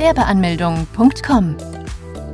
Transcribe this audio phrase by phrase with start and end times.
[0.00, 1.56] Gewerbeanmeldung.com.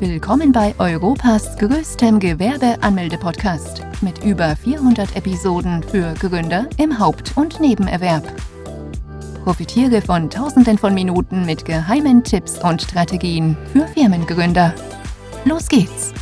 [0.00, 8.24] Willkommen bei Europas größtem Gewerbeanmelde-Podcast mit über 400 Episoden für Gründer im Haupt- und Nebenerwerb.
[9.44, 14.74] Profitiere von Tausenden von Minuten mit geheimen Tipps und Strategien für Firmengründer.
[15.44, 16.12] Los geht's!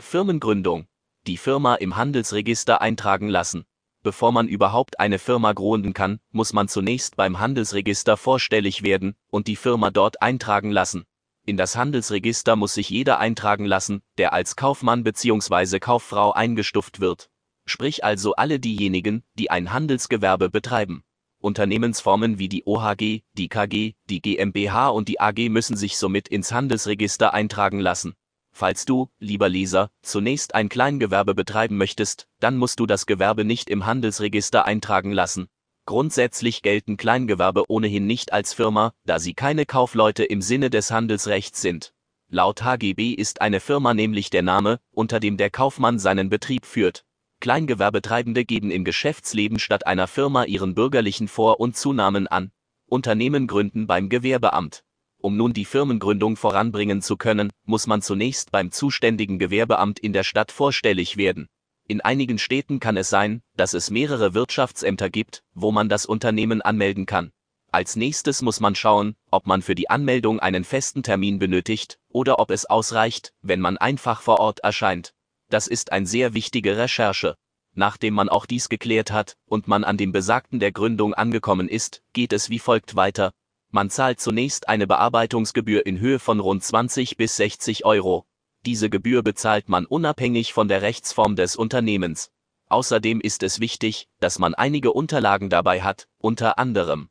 [0.00, 0.88] Firmengründung.
[1.28, 3.66] Die Firma im Handelsregister eintragen lassen.
[4.08, 9.48] Bevor man überhaupt eine Firma gründen kann, muss man zunächst beim Handelsregister vorstellig werden und
[9.48, 11.04] die Firma dort eintragen lassen.
[11.44, 15.78] In das Handelsregister muss sich jeder eintragen lassen, der als Kaufmann bzw.
[15.78, 17.28] Kauffrau eingestuft wird.
[17.66, 21.02] Sprich also alle diejenigen, die ein Handelsgewerbe betreiben.
[21.38, 26.50] Unternehmensformen wie die OHG, die KG, die GmbH und die AG müssen sich somit ins
[26.50, 28.14] Handelsregister eintragen lassen.
[28.58, 33.70] Falls du, lieber Leser, zunächst ein Kleingewerbe betreiben möchtest, dann musst du das Gewerbe nicht
[33.70, 35.46] im Handelsregister eintragen lassen.
[35.86, 41.62] Grundsätzlich gelten Kleingewerbe ohnehin nicht als Firma, da sie keine Kaufleute im Sinne des Handelsrechts
[41.62, 41.94] sind.
[42.30, 47.04] Laut HGB ist eine Firma nämlich der Name, unter dem der Kaufmann seinen Betrieb führt.
[47.38, 52.50] Kleingewerbetreibende geben im Geschäftsleben statt einer Firma ihren bürgerlichen Vor- und Zunamen an.
[52.86, 54.82] Unternehmen gründen beim Gewerbeamt.
[55.20, 60.22] Um nun die Firmengründung voranbringen zu können, muss man zunächst beim zuständigen Gewerbeamt in der
[60.22, 61.48] Stadt vorstellig werden.
[61.88, 66.62] In einigen Städten kann es sein, dass es mehrere Wirtschaftsämter gibt, wo man das Unternehmen
[66.62, 67.32] anmelden kann.
[67.72, 72.38] Als nächstes muss man schauen, ob man für die Anmeldung einen festen Termin benötigt oder
[72.38, 75.14] ob es ausreicht, wenn man einfach vor Ort erscheint.
[75.50, 77.34] Das ist eine sehr wichtige Recherche.
[77.74, 82.02] Nachdem man auch dies geklärt hat und man an dem Besagten der Gründung angekommen ist,
[82.12, 83.32] geht es wie folgt weiter.
[83.70, 88.26] Man zahlt zunächst eine Bearbeitungsgebühr in Höhe von rund 20 bis 60 Euro.
[88.64, 92.30] Diese Gebühr bezahlt man unabhängig von der Rechtsform des Unternehmens.
[92.68, 97.10] Außerdem ist es wichtig, dass man einige Unterlagen dabei hat, unter anderem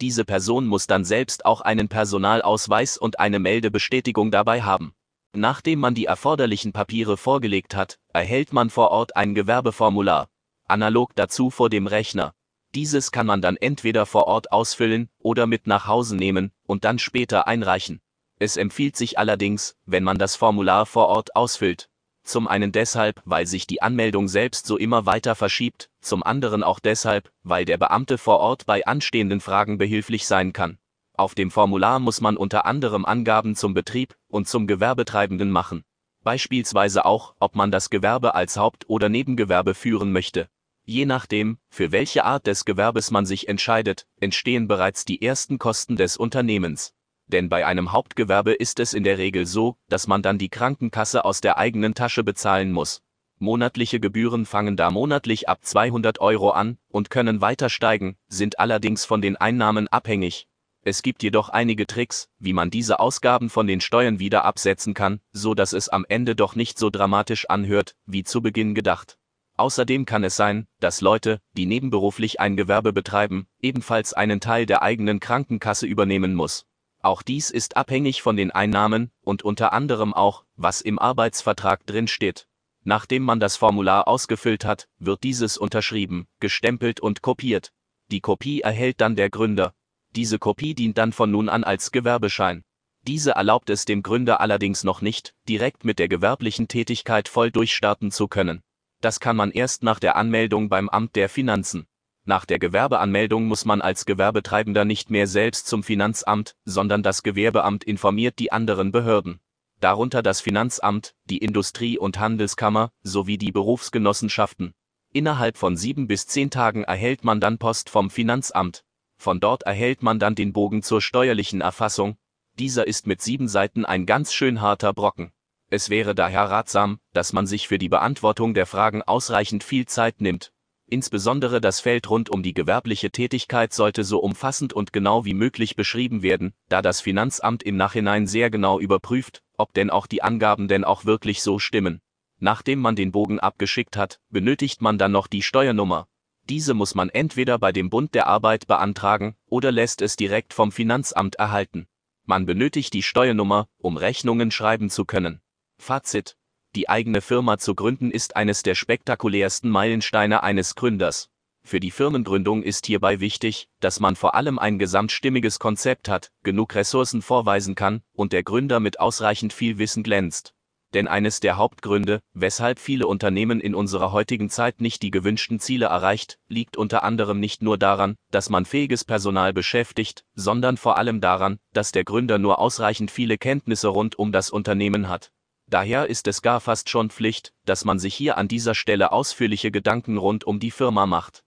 [0.00, 4.94] Diese Person muss dann selbst auch einen Personalausweis und eine Meldebestätigung dabei haben.
[5.32, 10.28] Nachdem man die erforderlichen Papiere vorgelegt hat, erhält man vor Ort ein Gewerbeformular.
[10.66, 12.32] Analog dazu vor dem Rechner.
[12.74, 16.98] Dieses kann man dann entweder vor Ort ausfüllen oder mit nach Hause nehmen und dann
[16.98, 18.00] später einreichen.
[18.38, 21.90] Es empfiehlt sich allerdings, wenn man das Formular vor Ort ausfüllt,
[22.22, 26.80] zum einen deshalb, weil sich die Anmeldung selbst so immer weiter verschiebt, zum anderen auch
[26.80, 30.78] deshalb, weil der Beamte vor Ort bei anstehenden Fragen behilflich sein kann.
[31.14, 35.84] Auf dem Formular muss man unter anderem Angaben zum Betrieb und zum Gewerbetreibenden machen.
[36.22, 40.48] Beispielsweise auch, ob man das Gewerbe als Haupt- oder Nebengewerbe führen möchte.
[40.84, 45.96] Je nachdem, für welche Art des Gewerbes man sich entscheidet, entstehen bereits die ersten Kosten
[45.96, 46.94] des Unternehmens
[47.30, 51.24] denn bei einem Hauptgewerbe ist es in der Regel so, dass man dann die Krankenkasse
[51.24, 53.02] aus der eigenen Tasche bezahlen muss.
[53.38, 59.06] Monatliche Gebühren fangen da monatlich ab 200 Euro an und können weiter steigen, sind allerdings
[59.06, 60.46] von den Einnahmen abhängig.
[60.82, 65.20] Es gibt jedoch einige Tricks, wie man diese Ausgaben von den Steuern wieder absetzen kann,
[65.32, 69.18] so dass es am Ende doch nicht so dramatisch anhört, wie zu Beginn gedacht.
[69.56, 74.80] Außerdem kann es sein, dass Leute, die nebenberuflich ein Gewerbe betreiben, ebenfalls einen Teil der
[74.80, 76.64] eigenen Krankenkasse übernehmen muss.
[77.02, 82.08] Auch dies ist abhängig von den Einnahmen und unter anderem auch, was im Arbeitsvertrag drin
[82.08, 82.46] steht.
[82.82, 87.72] Nachdem man das Formular ausgefüllt hat, wird dieses unterschrieben, gestempelt und kopiert.
[88.10, 89.72] Die Kopie erhält dann der Gründer.
[90.16, 92.64] Diese Kopie dient dann von nun an als Gewerbeschein.
[93.06, 98.10] Diese erlaubt es dem Gründer allerdings noch nicht, direkt mit der gewerblichen Tätigkeit voll durchstarten
[98.10, 98.62] zu können.
[99.00, 101.86] Das kann man erst nach der Anmeldung beim Amt der Finanzen.
[102.24, 107.82] Nach der Gewerbeanmeldung muss man als Gewerbetreibender nicht mehr selbst zum Finanzamt, sondern das Gewerbeamt
[107.84, 109.40] informiert die anderen Behörden.
[109.80, 114.74] Darunter das Finanzamt, die Industrie- und Handelskammer sowie die Berufsgenossenschaften.
[115.12, 118.84] Innerhalb von sieben bis zehn Tagen erhält man dann Post vom Finanzamt.
[119.16, 122.16] Von dort erhält man dann den Bogen zur steuerlichen Erfassung.
[122.58, 125.32] Dieser ist mit sieben Seiten ein ganz schön harter Brocken.
[125.70, 130.20] Es wäre daher ratsam, dass man sich für die Beantwortung der Fragen ausreichend viel Zeit
[130.20, 130.52] nimmt,
[130.92, 135.76] Insbesondere das Feld rund um die gewerbliche Tätigkeit sollte so umfassend und genau wie möglich
[135.76, 140.66] beschrieben werden, da das Finanzamt im Nachhinein sehr genau überprüft, ob denn auch die Angaben
[140.66, 142.00] denn auch wirklich so stimmen.
[142.40, 146.08] Nachdem man den Bogen abgeschickt hat, benötigt man dann noch die Steuernummer.
[146.48, 150.72] Diese muss man entweder bei dem Bund der Arbeit beantragen oder lässt es direkt vom
[150.72, 151.86] Finanzamt erhalten.
[152.26, 155.40] Man benötigt die Steuernummer, um Rechnungen schreiben zu können.
[155.78, 156.36] Fazit.
[156.76, 161.28] Die eigene Firma zu gründen ist eines der spektakulärsten Meilensteine eines Gründers.
[161.64, 166.76] Für die Firmengründung ist hierbei wichtig, dass man vor allem ein gesamtstimmiges Konzept hat, genug
[166.76, 170.54] Ressourcen vorweisen kann und der Gründer mit ausreichend viel Wissen glänzt.
[170.94, 175.86] Denn eines der Hauptgründe, weshalb viele Unternehmen in unserer heutigen Zeit nicht die gewünschten Ziele
[175.86, 181.20] erreicht, liegt unter anderem nicht nur daran, dass man fähiges Personal beschäftigt, sondern vor allem
[181.20, 185.32] daran, dass der Gründer nur ausreichend viele Kenntnisse rund um das Unternehmen hat.
[185.70, 189.70] Daher ist es gar fast schon Pflicht, dass man sich hier an dieser Stelle ausführliche
[189.70, 191.44] Gedanken rund um die Firma macht.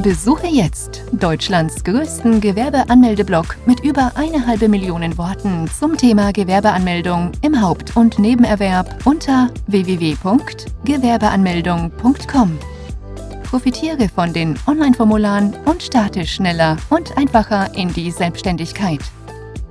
[0.00, 7.60] Besuche jetzt Deutschlands größten Gewerbeanmeldeblock mit über eine halbe Million Worten zum Thema Gewerbeanmeldung im
[7.60, 12.58] Haupt- und Nebenerwerb unter www.gewerbeanmeldung.com.
[13.42, 19.00] Profitiere von den Online-Formularen und starte schneller und einfacher in die Selbstständigkeit.